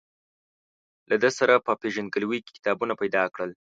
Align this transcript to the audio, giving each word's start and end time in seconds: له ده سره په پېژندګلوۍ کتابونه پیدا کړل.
له 1.09 1.15
ده 1.23 1.29
سره 1.37 1.53
په 1.65 1.71
پېژندګلوۍ 1.81 2.39
کتابونه 2.57 2.93
پیدا 3.01 3.23
کړل. 3.33 3.51